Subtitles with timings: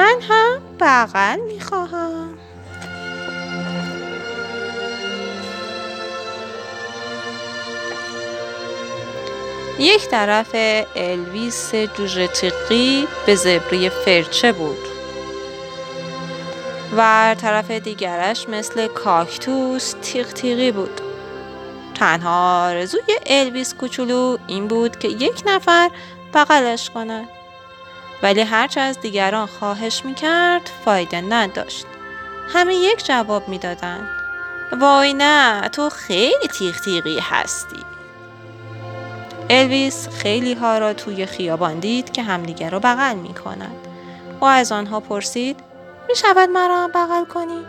[0.00, 2.38] من هم بغل می‌خواهم.
[9.78, 10.50] یک طرف
[10.96, 14.78] الویس جوجه تیقی به زبری فرچه بود
[16.96, 21.00] و طرف دیگرش مثل کاکتوس تیغ تیغی بود.
[21.94, 25.90] تنها آرزوی الویس کوچولو این بود که یک نفر
[26.34, 27.39] بغلش کند.
[28.22, 31.86] ولی هرچه از دیگران خواهش می‌کرد فایده نداشت
[32.52, 34.08] همه یک جواب می‌دادند
[34.80, 37.84] وای نه تو خیلی تیغ تیغی هستی
[39.50, 43.86] الویس خیلی ها را توی خیابان دید که همدیگر را بغل می کنند.
[44.40, 45.60] او از آنها پرسید
[46.08, 47.64] می شود مرا بغل کنی؟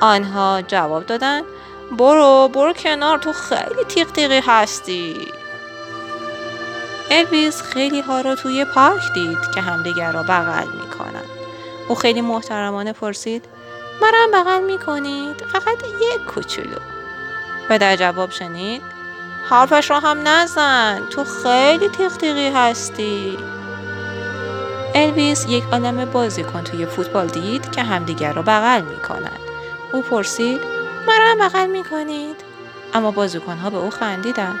[0.00, 1.44] آنها جواب دادند
[1.98, 5.14] برو برو کنار تو خیلی تیغ تیغی هستی
[7.10, 11.28] الویس خیلی ها را توی پارک دید که همدیگر را بغل می کنند.
[11.88, 13.44] او خیلی محترمانه پرسید
[14.02, 16.76] مرا بغل می کنید فقط یک کوچولو
[17.70, 18.82] و در جواب شنید
[19.50, 22.24] حرفش را هم نزن تو خیلی تیغ
[22.56, 23.38] هستی
[24.94, 29.40] الویس یک عالم بازیکن توی فوتبال دید که همدیگر را بغل می کنند.
[29.92, 30.60] او پرسید
[31.08, 32.36] مرا هم بغل می کنید؟
[32.94, 34.60] اما بازیکن ها به او خندیدند.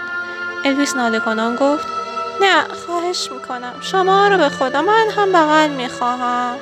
[0.64, 1.99] الویس ناله کنان گفت
[2.40, 6.56] نه خواهش می کنم شما رو به خدا من هم بغل می خواهم.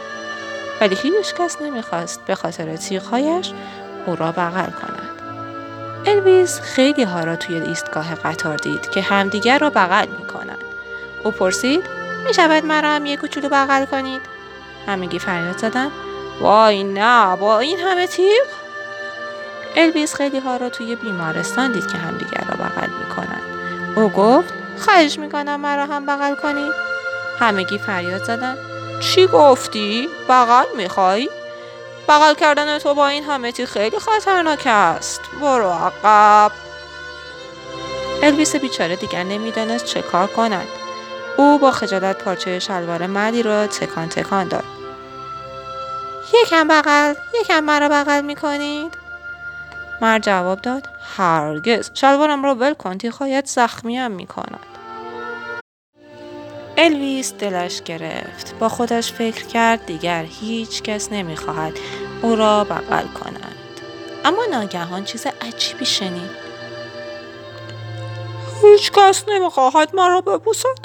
[0.80, 3.52] ولی هیچ کس نمی‌خواست به خاطر تیغهایش
[4.06, 5.08] او را بغل کند.
[6.06, 10.64] الویس خیلی ها را توی ایستگاه قطار دید که همدیگر را بغل می کنند.
[11.24, 11.84] او پرسید
[12.26, 14.22] می شود مرا هم یک کوچولو بغل کنید؟
[14.86, 15.90] همگی فریاد زدن
[16.40, 18.46] وای نه با این همه تیغ؟
[19.76, 23.42] الویس خیلی ها را توی بیمارستان دید که همدیگر را بغل می کنند.
[23.96, 26.72] او گفت خواهش می کنم مرا هم بغل کنید؟
[27.38, 28.56] همگی فریاد زدن
[29.00, 31.30] چی گفتی؟ بغل می خواهی؟
[32.08, 36.52] بغل کردن تو با این همه خیلی خطرناک است برو عقب
[38.22, 40.66] الویس بیچاره دیگر نمی‌دانست چه کار کند
[41.36, 44.64] او با خجالت پارچه شلوار مردی را تکان تکان داد
[46.42, 49.07] یکم بغل یکم مرا بغل می کنید
[50.00, 51.90] مرد جواب داد هرگز.
[51.94, 52.98] شلوارم را ول کن
[53.44, 54.66] زخمیم می کند.
[56.76, 58.54] الویس دلش گرفت.
[58.58, 61.72] با خودش فکر کرد دیگر هیچ کس نمی‌خواهد
[62.22, 63.54] او را بغل کند.
[64.24, 66.48] اما ناگهان چیز عجیبی شنید.
[68.62, 70.78] هیچ کس نمی‌خواهد مرا ببوسد.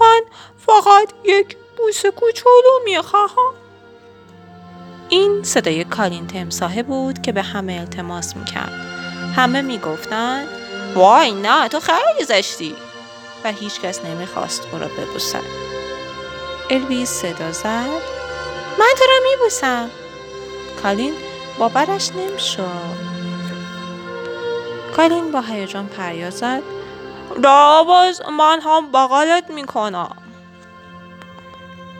[0.00, 0.20] من
[0.66, 3.54] فقط یک بوس کوچولو می‌خواهم
[5.14, 8.72] این صدای کالین تمساهه بود که به همه التماس می‌کرد.
[9.36, 10.48] همه می‌گفتند
[10.94, 12.74] وای نه تو خیلی زشتی.
[13.44, 15.42] و هیچ کس نمی‌خواست او را ببوسد.
[16.70, 17.86] الویس صدا زد
[18.78, 19.90] من تو را میبوسم.
[20.82, 21.14] کالین
[21.58, 23.14] باورش نمی‌شد.
[24.96, 26.62] کالین با هیجان پریاد زد
[27.86, 30.16] باز من هم بغلت می‌کنم.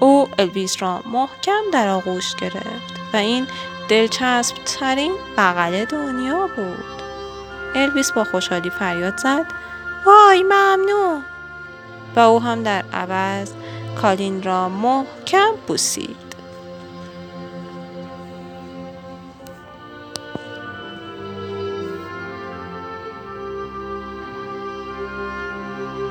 [0.01, 3.04] او الویس را محکم در آغوش گرفت.
[3.15, 3.47] و این
[3.89, 7.03] دلچسب ترین بغل دنیا بود.
[7.75, 9.47] الویس با خوشحالی فریاد زد
[10.07, 11.23] وای ممنون.
[12.17, 13.53] و او هم در عوض
[14.03, 16.24] کالین را محکم بوسید.